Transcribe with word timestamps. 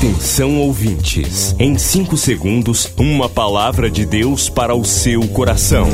Atenção 0.00 0.56
ouvintes, 0.56 1.54
em 1.58 1.76
5 1.76 2.16
segundos, 2.16 2.90
uma 2.96 3.28
palavra 3.28 3.90
de 3.90 4.06
Deus 4.06 4.48
para 4.48 4.74
o 4.74 4.82
seu 4.82 5.28
coração. 5.28 5.86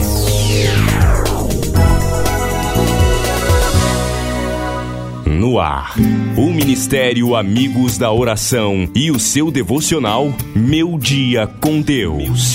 No 5.26 5.58
ar, 5.58 5.96
o 6.36 6.52
Ministério 6.52 7.34
Amigos 7.34 7.98
da 7.98 8.12
Oração 8.12 8.88
e 8.94 9.10
o 9.10 9.18
seu 9.18 9.50
devocional 9.50 10.32
Meu 10.54 10.96
Dia 11.00 11.48
com 11.60 11.80
Deus. 11.80 12.54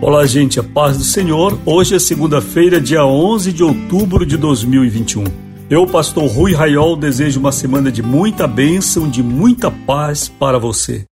Olá, 0.00 0.24
gente, 0.24 0.58
a 0.58 0.62
paz 0.62 0.96
do 0.96 1.04
Senhor. 1.04 1.60
Hoje 1.66 1.94
é 1.94 1.98
segunda-feira, 1.98 2.80
dia 2.80 3.04
11 3.04 3.52
de 3.52 3.62
outubro 3.62 4.24
de 4.24 4.38
2021. 4.38 5.47
Eu, 5.70 5.86
pastor 5.86 6.26
Rui 6.26 6.54
Raiol, 6.54 6.96
desejo 6.96 7.38
uma 7.38 7.52
semana 7.52 7.92
de 7.92 8.02
muita 8.02 8.46
bênção, 8.46 9.06
de 9.06 9.22
muita 9.22 9.70
paz 9.70 10.26
para 10.26 10.58
você. 10.58 11.04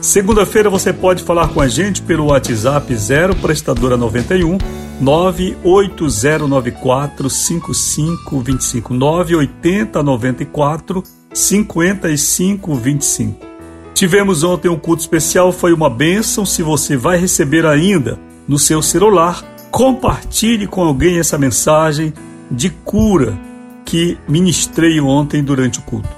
Segunda-feira 0.00 0.70
você 0.70 0.90
pode 0.90 1.22
falar 1.22 1.48
com 1.48 1.60
a 1.60 1.68
gente 1.68 2.00
pelo 2.00 2.28
WhatsApp 2.28 2.96
0 2.96 3.36
prestadora 3.36 3.98
91 3.98 4.56
98094 5.02 7.28
5525 7.28 8.94
98094 8.94 11.02
5525 11.34 13.53
Tivemos 13.94 14.42
ontem 14.42 14.68
um 14.68 14.76
culto 14.76 15.02
especial, 15.02 15.52
foi 15.52 15.72
uma 15.72 15.88
bênção. 15.88 16.44
Se 16.44 16.62
você 16.62 16.96
vai 16.96 17.16
receber 17.16 17.64
ainda 17.64 18.18
no 18.46 18.58
seu 18.58 18.82
celular, 18.82 19.42
compartilhe 19.70 20.66
com 20.66 20.82
alguém 20.82 21.18
essa 21.18 21.38
mensagem 21.38 22.12
de 22.50 22.70
cura 22.70 23.38
que 23.84 24.18
ministrei 24.28 25.00
ontem 25.00 25.44
durante 25.44 25.78
o 25.78 25.82
culto. 25.82 26.08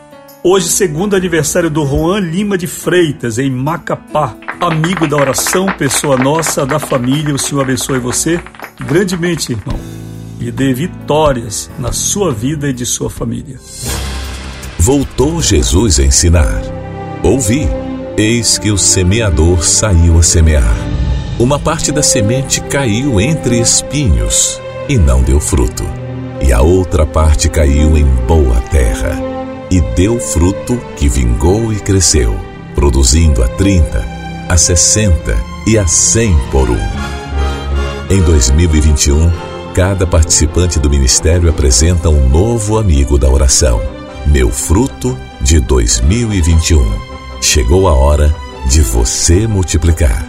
Hoje, 0.43 0.69
segundo 0.69 1.17
aniversário 1.17 1.69
do 1.69 1.85
Juan 1.85 2.21
Lima 2.21 2.57
de 2.57 2.67
Freitas, 2.67 3.39
em 3.39 3.51
Macapá, 3.51 4.35
amigo 4.61 5.07
da 5.07 5.17
oração, 5.17 5.67
pessoa 5.77 6.17
nossa, 6.17 6.65
da 6.65 6.79
família. 6.79 7.35
O 7.35 7.39
Senhor 7.39 7.63
abençoe 7.63 7.99
você 7.99 8.41
grandemente, 8.87 9.53
irmão, 9.53 9.79
e 10.41 10.51
dê 10.51 10.73
vitórias 10.73 11.71
na 11.79 11.93
sua 11.93 12.33
vida 12.33 12.69
e 12.69 12.73
de 12.73 12.87
sua 12.87 13.11
família. 13.11 13.59
Voltou 14.79 15.43
Jesus 15.43 15.99
a 15.99 16.05
ensinar. 16.05 16.76
Ouvi, 17.23 17.69
eis 18.17 18.59
que 18.59 18.71
o 18.71 18.79
semeador 18.79 19.65
saiu 19.65 20.19
a 20.19 20.23
semear. 20.23 20.77
Uma 21.39 21.59
parte 21.59 21.91
da 21.91 22.03
semente 22.03 22.61
caiu 22.61 23.21
entre 23.21 23.59
espinhos 23.59 24.61
e 24.89 24.97
não 24.97 25.23
deu 25.23 25.41
fruto, 25.41 25.85
e 26.41 26.53
a 26.53 26.63
outra 26.63 27.05
parte 27.05 27.49
caiu 27.49 27.97
em 27.97 28.05
boa 28.05 28.61
terra 28.71 29.21
e 29.71 29.81
deu 29.81 30.21
fruto 30.21 30.79
que 30.97 31.09
vingou 31.09 31.73
e 31.73 31.77
cresceu, 31.77 32.37
produzindo 32.75 33.43
a 33.43 33.49
30, 33.49 34.05
a 34.49 34.57
60 34.57 35.37
e 35.67 35.77
a 35.77 35.87
100 35.87 36.37
por 36.51 36.71
um. 36.71 36.79
Em 38.09 38.23
2021, 38.23 39.31
cada 39.75 40.07
participante 40.07 40.79
do 40.79 40.89
ministério 40.89 41.51
apresenta 41.51 42.09
um 42.09 42.29
novo 42.29 42.79
amigo 42.79 43.19
da 43.19 43.29
oração. 43.29 43.83
Meu 44.27 44.51
fruto 44.51 44.86
de 45.43 45.61
2021. 45.61 46.81
Chegou 47.41 47.87
a 47.87 47.95
hora 47.95 48.35
de 48.69 48.81
você 48.81 49.47
multiplicar. 49.47 50.27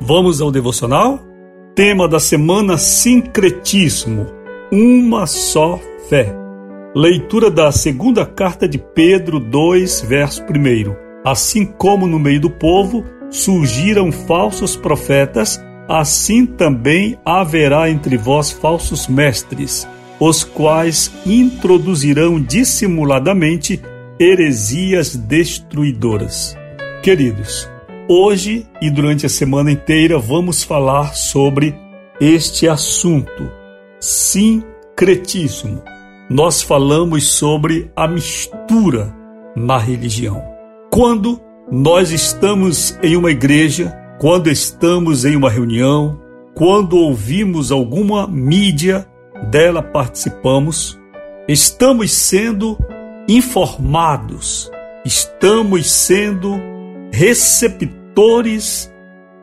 Vamos 0.00 0.40
ao 0.40 0.50
devocional? 0.50 1.20
Tema 1.74 2.08
da 2.08 2.20
semana: 2.20 2.78
sincretismo. 2.78 4.26
Uma 4.72 5.26
só 5.26 5.78
fé. 6.08 6.32
Leitura 6.94 7.50
da 7.50 7.70
segunda 7.72 8.24
carta 8.24 8.68
de 8.68 8.78
Pedro 8.78 9.40
2, 9.40 10.02
verso 10.02 10.42
1. 10.42 10.94
Assim 11.24 11.66
como 11.66 12.06
no 12.06 12.18
meio 12.18 12.40
do 12.40 12.50
povo 12.50 13.04
surgiram 13.30 14.10
falsos 14.10 14.76
profetas, 14.76 15.62
assim 15.88 16.44
também 16.44 17.18
haverá 17.24 17.88
entre 17.90 18.16
vós 18.16 18.50
falsos 18.50 19.06
mestres, 19.06 19.86
os 20.18 20.44
quais 20.44 21.10
introduzirão 21.24 22.40
dissimuladamente 22.40 23.80
heresias 24.18 25.16
destruidoras. 25.16 26.56
Queridos, 27.02 27.68
hoje 28.08 28.66
e 28.82 28.90
durante 28.90 29.24
a 29.24 29.28
semana 29.28 29.72
inteira 29.72 30.18
vamos 30.18 30.62
falar 30.62 31.14
sobre 31.14 31.74
este 32.20 32.68
assunto, 32.68 33.50
sincretismo. 33.98 35.82
Nós 36.28 36.60
falamos 36.62 37.32
sobre 37.32 37.90
a 37.96 38.06
mistura 38.06 39.12
na 39.56 39.78
religião. 39.78 40.44
Quando 40.90 41.40
nós 41.70 42.10
estamos 42.10 42.98
em 43.00 43.16
uma 43.16 43.30
igreja, 43.30 43.96
quando 44.18 44.50
estamos 44.50 45.24
em 45.24 45.36
uma 45.36 45.48
reunião, 45.48 46.20
quando 46.54 46.96
ouvimos 46.98 47.70
alguma 47.70 48.26
mídia, 48.26 49.06
dela 49.50 49.80
participamos, 49.80 50.98
estamos 51.46 52.12
sendo 52.12 52.76
informados, 53.28 54.70
estamos 55.04 55.90
sendo 55.90 56.60
receptores 57.12 58.92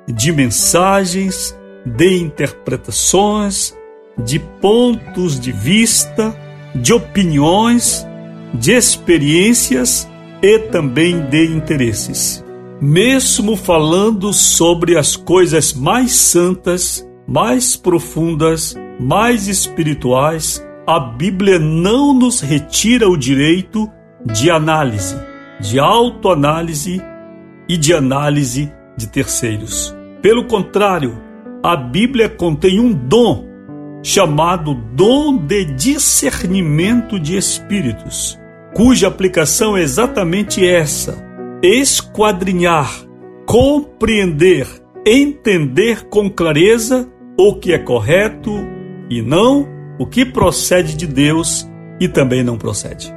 de 0.06 0.32
mensagens, 0.34 1.58
de 1.86 2.22
interpretações, 2.22 3.74
de 4.18 4.38
pontos 4.38 5.40
de 5.40 5.54
vista, 5.54 6.36
de 6.76 6.94
opiniões, 6.94 8.06
de 8.54 8.74
experiências 8.74 10.08
e 10.48 10.60
também 10.60 11.20
de 11.30 11.46
interesses 11.46 12.48
mesmo 12.80 13.56
falando 13.56 14.32
sobre 14.32 14.98
as 14.98 15.16
coisas 15.16 15.74
mais 15.74 16.12
santas, 16.14 17.08
mais 17.28 17.76
profundas, 17.76 18.76
mais 19.00 19.48
espirituais, 19.48 20.64
a 20.86 21.00
Bíblia 21.00 21.60
não 21.60 22.14
nos 22.14 22.40
retira 22.40 23.10
o 23.10 23.18
direito 23.18 23.90
de 24.26 24.50
análise, 24.50 25.16
de 25.60 25.80
autoanálise 25.80 27.02
e 27.68 27.78
de 27.78 27.94
análise 27.94 28.72
de 28.96 29.08
terceiros. 29.08 29.96
Pelo 30.22 30.46
contrário, 30.46 31.22
a 31.64 31.76
Bíblia 31.76 32.30
contém 32.30 32.80
um 32.80 32.94
dom 32.94 33.46
chamado 34.04 34.76
dom 34.94 35.36
de 35.38 35.66
discernimento 35.66 37.20
de 37.20 37.36
espíritos, 37.36 38.40
cuja 38.78 39.08
aplicação 39.08 39.76
é 39.76 39.82
exatamente 39.82 40.64
essa 40.64 41.18
esquadrinhar, 41.64 42.88
compreender, 43.48 44.68
entender 45.04 46.08
com 46.10 46.30
clareza 46.30 47.10
o 47.36 47.56
que 47.56 47.74
é 47.74 47.80
correto 47.80 48.52
e 49.10 49.20
não 49.20 49.68
o 49.98 50.06
que 50.06 50.24
procede 50.24 50.96
de 50.96 51.08
Deus 51.08 51.68
e 52.00 52.08
também 52.08 52.44
não 52.44 52.56
procede. 52.56 53.12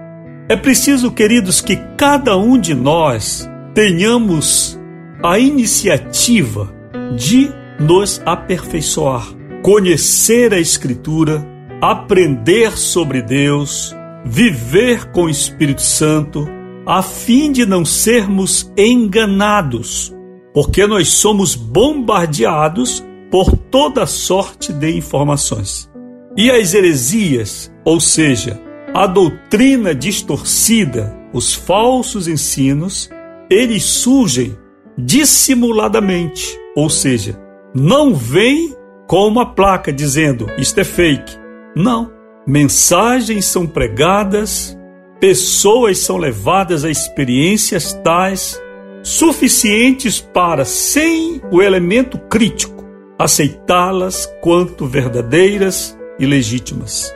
É 0.49 0.57
preciso, 0.57 1.11
queridos, 1.11 1.61
que 1.61 1.77
cada 1.99 2.39
um 2.39 2.59
de 2.59 2.73
nós 2.73 3.47
tenhamos 3.75 4.81
a 5.23 5.39
iniciativa 5.39 6.75
de 7.19 7.53
nos 7.79 8.19
aperfeiçoar, 8.25 9.27
conhecer 9.63 10.55
a 10.55 10.59
Escritura, 10.59 11.47
aprender 11.83 12.79
sobre 12.79 13.21
Deus, 13.21 13.95
viver 14.25 15.11
com 15.13 15.25
o 15.25 15.31
Espírito 15.31 15.83
Santo 15.83 16.47
a 16.87 17.03
fim 17.03 17.53
de 17.53 17.65
não 17.65 17.85
sermos 17.85 18.73
enganados, 18.77 20.15
porque 20.53 20.87
nós 20.87 21.09
somos 21.09 21.55
bombardeados 21.55 23.05
por 23.31 23.57
toda 23.57 24.07
sorte 24.07 24.73
de 24.73 24.97
informações. 24.97 25.91
E 26.37 26.51
as 26.51 26.75
heresias, 26.75 27.73
ou 27.85 28.01
seja, 28.01 28.61
a 28.95 29.07
doutrina 29.07 29.95
distorcida, 29.95 31.17
os 31.33 31.55
falsos 31.55 32.27
ensinos, 32.27 33.09
eles 33.49 33.85
surgem 33.85 34.57
dissimuladamente, 34.99 36.59
ou 36.77 36.91
seja, 36.91 37.39
não 37.75 38.15
vem 38.15 38.75
com 39.07 39.27
uma 39.27 39.55
placa 39.55 39.93
dizendo 39.93 40.47
isto 40.59 40.79
é 40.81 40.85
fake. 40.85 41.37
Não. 41.77 42.20
Mensagens 42.47 43.45
são 43.45 43.67
pregadas 43.67 44.77
pessoas 45.21 45.99
são 45.99 46.17
levadas 46.17 46.83
a 46.83 46.91
experiências 46.91 47.93
tais 48.03 48.61
suficientes 49.03 50.19
para, 50.19 50.65
sem 50.65 51.43
o 51.53 51.61
elemento 51.61 52.19
crítico, 52.19 52.85
aceitá-las 53.19 54.27
quanto 54.41 54.87
verdadeiras 54.87 55.97
e 56.19 56.25
legítimas. 56.25 57.15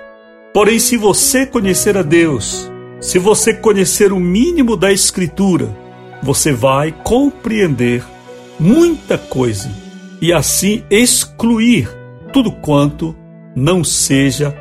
Porém, 0.53 0.79
se 0.79 0.99
você 0.99 1.47
conhecer 1.47 1.97
a 1.97 2.03
Deus, 2.03 2.71
Se 3.05 3.19
você 3.19 3.53
conhecer 3.53 4.15
o 4.15 4.19
mínimo 4.19 4.79
da 4.79 4.91
Escritura, 4.91 5.69
você 6.23 6.55
vai 6.55 6.91
compreender 6.91 8.03
muita 8.59 9.19
coisa 9.19 9.71
e 10.23 10.33
assim 10.33 10.83
excluir 10.91 11.87
tudo 12.33 12.51
quanto 12.51 13.15
não 13.55 13.85
seja 13.85 14.57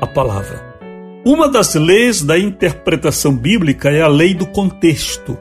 a 0.00 0.06
palavra. 0.06 0.76
Uma 1.24 1.48
das 1.48 1.74
leis 1.74 2.22
da 2.22 2.38
interpretação 2.38 3.36
bíblica 3.36 3.90
é 3.90 4.00
a 4.00 4.08
lei 4.08 4.34
do 4.34 4.46
contexto. 4.46 5.38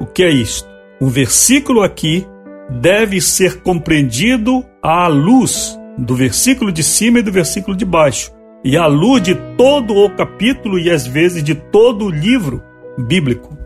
O 0.00 0.06
que 0.06 0.22
é 0.22 0.30
isto? 0.30 0.68
Um 1.00 1.08
versículo 1.08 1.82
aqui 1.82 2.26
deve 2.70 3.20
ser 3.20 3.60
compreendido 3.60 4.64
à 4.82 5.06
luz 5.08 5.78
do 5.98 6.14
versículo 6.14 6.72
de 6.72 6.82
cima 6.82 7.18
e 7.18 7.22
do 7.22 7.32
versículo 7.32 7.76
de 7.76 7.84
baixo, 7.84 8.32
e 8.64 8.76
à 8.76 8.86
luz 8.86 9.22
de 9.22 9.34
todo 9.56 9.94
o 9.94 10.10
capítulo 10.10 10.78
e 10.78 10.90
às 10.90 11.06
vezes 11.06 11.42
de 11.42 11.54
todo 11.54 12.06
o 12.06 12.10
livro 12.10 12.62
bíblico. 12.98 13.56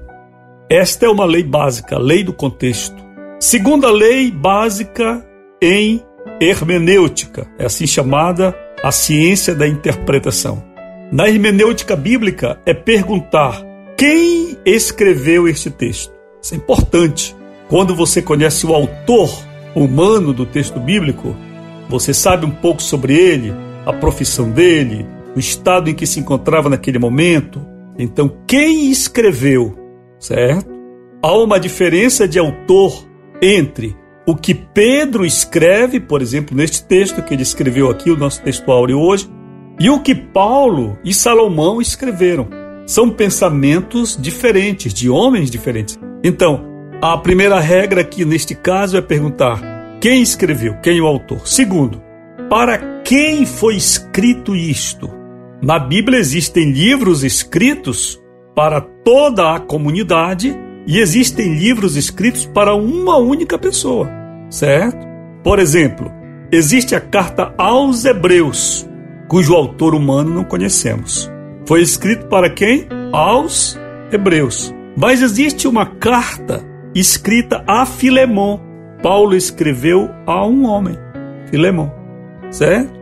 Esta 0.68 1.06
é 1.06 1.08
uma 1.08 1.24
lei 1.24 1.42
básica, 1.42 1.96
a 1.96 1.98
lei 1.98 2.22
do 2.22 2.32
contexto. 2.32 2.96
Segunda 3.40 3.90
lei 3.90 4.30
básica 4.30 5.24
em 5.60 6.02
hermenêutica, 6.40 7.46
é 7.58 7.66
assim 7.66 7.86
chamada 7.86 8.54
a 8.82 8.90
ciência 8.90 9.54
da 9.54 9.68
interpretação. 9.68 10.62
Na 11.12 11.28
hermenêutica 11.28 11.94
bíblica 11.94 12.58
é 12.64 12.72
perguntar 12.72 13.62
quem 13.96 14.56
escreveu 14.64 15.46
este 15.46 15.70
texto. 15.70 16.12
Isso 16.42 16.54
é 16.54 16.56
importante. 16.56 17.36
Quando 17.68 17.94
você 17.94 18.22
conhece 18.22 18.66
o 18.66 18.74
autor 18.74 19.30
humano 19.74 20.32
do 20.32 20.46
texto 20.46 20.80
bíblico, 20.80 21.36
você 21.88 22.14
sabe 22.14 22.46
um 22.46 22.50
pouco 22.50 22.82
sobre 22.82 23.14
ele, 23.14 23.52
a 23.84 23.92
profissão 23.92 24.50
dele, 24.50 25.06
o 25.36 25.38
estado 25.38 25.90
em 25.90 25.94
que 25.94 26.06
se 26.06 26.18
encontrava 26.18 26.70
naquele 26.70 26.98
momento. 26.98 27.64
Então, 27.98 28.32
quem 28.46 28.90
escreveu, 28.90 29.76
certo? 30.18 30.70
Há 31.22 31.36
uma 31.36 31.60
diferença 31.60 32.26
de 32.26 32.38
autor 32.38 33.06
entre 33.42 33.94
o 34.26 34.36
que 34.36 34.54
Pedro 34.54 35.24
escreve, 35.24 35.98
por 35.98 36.22
exemplo, 36.22 36.56
neste 36.56 36.84
texto 36.84 37.22
que 37.22 37.34
ele 37.34 37.42
escreveu 37.42 37.90
aqui, 37.90 38.10
o 38.10 38.16
nosso 38.16 38.42
texto 38.42 38.70
áureo 38.70 38.98
hoje, 38.98 39.28
e 39.78 39.88
o 39.88 40.00
que 40.00 40.14
Paulo 40.14 40.98
e 41.04 41.14
Salomão 41.14 41.80
escreveram. 41.80 42.48
São 42.86 43.08
pensamentos 43.08 44.16
diferentes, 44.20 44.92
de 44.92 45.08
homens 45.08 45.50
diferentes. 45.50 45.98
Então, 46.22 46.64
a 47.00 47.16
primeira 47.16 47.58
regra 47.60 48.02
aqui 48.02 48.24
neste 48.24 48.54
caso 48.54 48.96
é 48.96 49.00
perguntar 49.00 49.98
quem 50.00 50.20
escreveu, 50.22 50.76
quem 50.82 50.98
é 50.98 51.00
o 51.00 51.06
autor. 51.06 51.46
Segundo, 51.46 52.02
para 52.48 53.00
quem 53.02 53.46
foi 53.46 53.76
escrito 53.76 54.54
isto? 54.54 55.10
Na 55.62 55.78
Bíblia 55.78 56.18
existem 56.18 56.72
livros 56.72 57.22
escritos 57.22 58.20
para 58.54 58.80
toda 58.80 59.54
a 59.54 59.60
comunidade 59.60 60.54
e 60.86 60.98
existem 60.98 61.54
livros 61.54 61.96
escritos 61.96 62.46
para 62.46 62.74
uma 62.74 63.16
única 63.16 63.58
pessoa, 63.58 64.08
certo? 64.48 65.06
Por 65.42 65.58
exemplo, 65.58 66.10
existe 66.50 66.94
a 66.94 67.00
carta 67.00 67.54
aos 67.56 68.04
Hebreus, 68.04 68.88
cujo 69.28 69.54
autor 69.54 69.94
humano 69.94 70.34
não 70.34 70.44
conhecemos. 70.44 71.30
Foi 71.66 71.80
escrito 71.80 72.26
para 72.26 72.50
quem? 72.50 72.86
Aos 73.12 73.78
Hebreus. 74.12 74.74
Mas 74.96 75.22
existe 75.22 75.68
uma 75.68 75.86
carta 75.86 76.64
escrita 76.94 77.62
a 77.66 77.86
Filemon. 77.86 78.58
Paulo 79.02 79.34
escreveu 79.34 80.10
a 80.26 80.46
um 80.46 80.66
homem, 80.66 80.96
Filemon, 81.50 81.90
certo? 82.50 82.92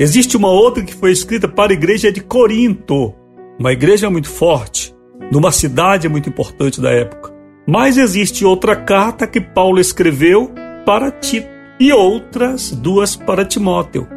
Existe 0.00 0.36
uma 0.36 0.48
outra 0.48 0.82
que 0.82 0.94
foi 0.94 1.12
escrita 1.12 1.46
para 1.46 1.72
a 1.72 1.74
igreja 1.74 2.10
de 2.10 2.20
Corinto, 2.20 3.14
uma 3.58 3.72
igreja 3.72 4.08
muito 4.08 4.28
forte, 4.28 4.94
numa 5.30 5.52
cidade 5.52 6.08
muito 6.08 6.28
importante 6.28 6.80
da 6.80 6.90
época. 6.90 7.32
Mas 7.66 7.98
existe 7.98 8.44
outra 8.44 8.74
carta 8.74 9.26
que 9.26 9.40
Paulo 9.40 9.78
escreveu 9.78 10.52
para 10.86 11.10
Tito 11.10 11.48
e 11.78 11.92
outras 11.92 12.72
duas 12.72 13.14
para 13.14 13.44
Timóteo. 13.44 14.08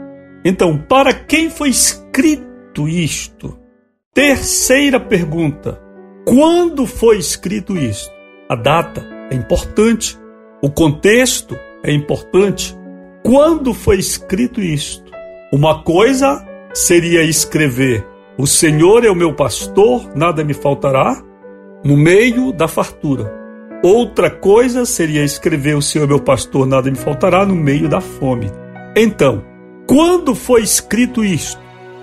Então, 0.43 0.77
para 0.77 1.13
quem 1.13 1.49
foi 1.49 1.69
escrito 1.69 2.87
isto? 2.87 3.59
Terceira 4.13 4.99
pergunta: 4.99 5.81
quando 6.25 6.85
foi 6.85 7.17
escrito 7.17 7.77
isto? 7.77 8.11
A 8.49 8.55
data 8.55 9.05
é 9.29 9.35
importante, 9.35 10.17
o 10.61 10.69
contexto 10.69 11.57
é 11.83 11.91
importante. 11.93 12.75
Quando 13.23 13.73
foi 13.73 13.97
escrito 13.99 14.59
isto? 14.59 15.11
Uma 15.53 15.83
coisa 15.83 16.45
seria 16.73 17.23
escrever: 17.23 18.05
O 18.37 18.47
Senhor 18.47 19.03
é 19.03 19.09
o 19.09 19.15
meu 19.15 19.33
pastor, 19.33 20.09
nada 20.15 20.43
me 20.43 20.53
faltará, 20.53 21.21
no 21.83 21.97
meio 21.97 22.51
da 22.51 22.67
fartura. 22.67 23.31
Outra 23.83 24.29
coisa 24.29 24.85
seria 24.85 25.23
escrever: 25.23 25.75
O 25.75 25.81
Senhor 25.81 26.05
é 26.05 26.07
meu 26.07 26.19
pastor, 26.19 26.65
nada 26.65 26.89
me 26.89 26.97
faltará, 26.97 27.45
no 27.45 27.55
meio 27.55 27.89
da 27.89 27.99
fome. 27.99 28.51
Então, 28.95 29.43
quando 29.87 30.33
foi 30.33 30.61
escrito 30.61 31.23
isto? 31.23 31.59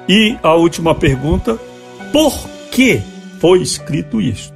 E 0.09 0.37
a 0.43 0.55
última 0.55 0.95
pergunta: 0.95 1.59
por 2.13 2.49
que 2.71 3.01
foi 3.41 3.61
escrito 3.63 4.21
isto? 4.21 4.53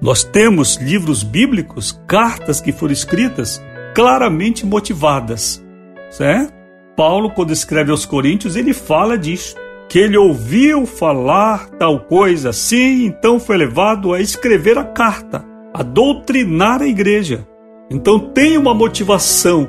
Nós 0.00 0.22
temos 0.22 0.76
livros 0.76 1.22
bíblicos, 1.22 1.98
cartas 2.06 2.60
que 2.60 2.72
foram 2.72 2.92
escritas 2.92 3.62
claramente 3.94 4.66
motivadas, 4.66 5.64
certo? 6.10 6.52
Paulo, 6.94 7.30
quando 7.30 7.52
escreve 7.52 7.90
aos 7.90 8.04
Coríntios, 8.04 8.56
ele 8.56 8.72
fala 8.72 9.16
disso, 9.16 9.56
que 9.88 9.98
ele 9.98 10.16
ouviu 10.16 10.84
falar 10.84 11.68
tal 11.70 12.00
coisa 12.00 12.50
assim, 12.50 13.04
então 13.06 13.38
foi 13.38 13.56
levado 13.56 14.12
a 14.12 14.20
escrever 14.20 14.76
a 14.78 14.84
carta, 14.84 15.44
a 15.72 15.82
doutrinar 15.82 16.82
a 16.82 16.88
igreja. 16.88 17.46
Então 17.90 18.18
tem 18.18 18.58
uma 18.58 18.74
motivação. 18.74 19.68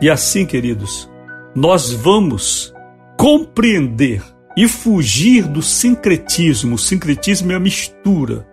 E 0.00 0.08
assim, 0.08 0.46
queridos, 0.46 1.10
nós 1.54 1.92
vamos 1.92 2.72
compreender 3.18 4.22
e 4.56 4.66
fugir 4.66 5.46
do 5.46 5.62
sincretismo. 5.62 6.76
O 6.76 6.78
sincretismo 6.78 7.52
é 7.52 7.54
a 7.54 7.60
mistura 7.60 8.46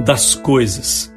das 0.00 0.34
coisas, 0.34 1.14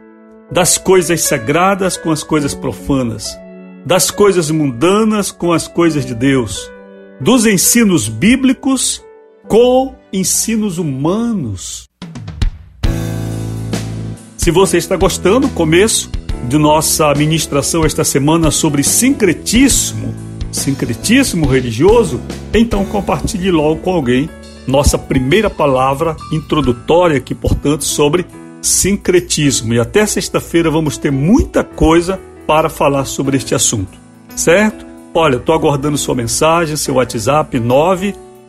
das 0.52 0.78
coisas 0.78 1.22
sagradas 1.22 1.98
com 1.98 2.12
as 2.12 2.24
coisas 2.24 2.54
profanas, 2.54 3.38
das 3.86 4.12
coisas 4.12 4.52
mundanas 4.52 5.32
com 5.32 5.52
as 5.52 5.68
coisas 5.68 6.06
de 6.06 6.14
Deus, 6.14 6.72
dos 7.20 7.48
ensinos 7.48 8.08
bíblicos 8.08 9.04
com 9.52 9.94
ensinos 10.14 10.78
humanos. 10.78 11.90
Se 14.38 14.50
você 14.50 14.78
está 14.78 14.96
gostando, 14.96 15.50
começo 15.50 16.10
de 16.48 16.58
nossa 16.58 17.14
ministração 17.16 17.84
esta 17.84 18.06
semana 18.06 18.50
sobre 18.50 18.82
sincretismo, 18.82 20.16
sincretismo 20.54 21.46
religioso, 21.46 22.22
então 22.54 22.86
compartilhe 22.86 23.52
logo 23.52 23.82
com 23.82 23.94
alguém 23.94 24.30
nossa 24.66 24.98
primeira 24.98 25.50
palavra 25.50 26.16
introdutória 26.32 27.18
aqui, 27.18 27.36
portanto, 27.36 27.84
sobre 27.84 28.26
sincretismo. 28.62 29.74
E 29.74 29.82
até 29.82 30.06
sexta-feira 30.06 30.72
vamos 30.72 30.98
ter 30.98 31.12
muita 31.12 31.62
coisa 31.62 32.18
para 32.48 32.70
falar 32.70 33.04
sobre 33.04 33.36
este 33.36 33.54
assunto, 33.54 34.00
certo? 34.34 34.86
Olha, 35.14 35.36
estou 35.36 35.54
aguardando 35.54 35.98
sua 35.98 36.16
mensagem, 36.16 36.78
seu 36.78 36.96
WhatsApp 36.96 37.60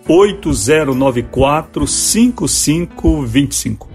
98094 0.07 1.87
5525. 1.87 3.89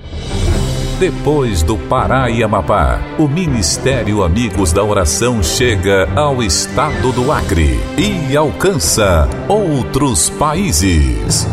Depois 1.00 1.62
do 1.62 1.78
Pará 1.78 2.28
e 2.30 2.44
Amapá, 2.44 3.00
o 3.20 3.28
Ministério 3.28 4.24
Amigos 4.24 4.72
da 4.72 4.84
Oração 4.84 5.44
chega 5.44 6.10
ao 6.16 6.42
estado 6.42 7.12
do 7.12 7.32
Acre 7.32 7.80
e 7.98 8.36
alcança 8.36 9.30
outros 9.48 10.32
países. 10.32 11.48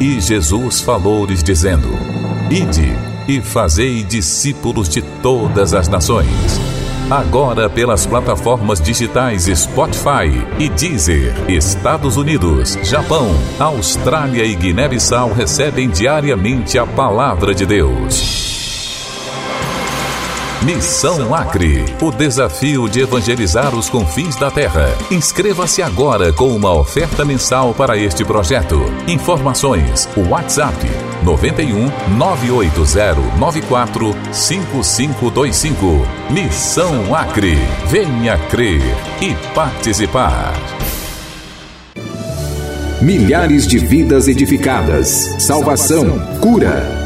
E 0.00 0.20
Jesus 0.20 0.80
falou-lhes 0.80 1.42
dizendo: 1.42 1.88
Ide 2.48 2.96
e 3.26 3.40
fazei 3.40 4.04
discípulos 4.04 4.88
de 4.88 5.02
todas 5.20 5.74
as 5.74 5.88
nações. 5.88 6.75
Agora 7.10 7.70
pelas 7.70 8.04
plataformas 8.04 8.80
digitais 8.80 9.44
Spotify 9.44 10.44
e 10.58 10.68
Deezer, 10.68 11.32
Estados 11.48 12.16
Unidos, 12.16 12.76
Japão, 12.82 13.28
Austrália 13.60 14.44
e 14.44 14.56
Guiné-Bissau 14.56 15.32
recebem 15.32 15.88
diariamente 15.88 16.76
a 16.80 16.84
palavra 16.84 17.54
de 17.54 17.64
Deus. 17.64 18.44
Missão 20.62 21.32
Acre, 21.32 21.84
o 22.02 22.10
desafio 22.10 22.88
de 22.88 23.02
evangelizar 23.02 23.72
os 23.72 23.88
confins 23.88 24.34
da 24.34 24.50
terra. 24.50 24.88
Inscreva-se 25.08 25.82
agora 25.82 26.32
com 26.32 26.48
uma 26.48 26.72
oferta 26.72 27.24
mensal 27.24 27.72
para 27.72 27.96
este 27.96 28.24
projeto. 28.24 28.80
Informações: 29.06 30.08
WhatsApp 30.28 31.05
91 31.22 31.90
980 32.16 33.36
94 33.38 34.16
5525. 34.32 36.06
Missão 36.30 37.14
Acre. 37.14 37.56
Venha 37.88 38.38
crer 38.50 38.82
e 39.20 39.34
participar. 39.54 40.54
Milhares 43.00 43.66
de 43.66 43.78
vidas 43.78 44.26
edificadas, 44.26 45.36
salvação, 45.38 46.18
cura. 46.40 47.05